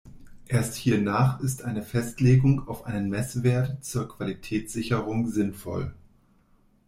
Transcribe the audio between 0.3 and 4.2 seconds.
Erst hiernach ist eine Festlegung auf einen Messwert zur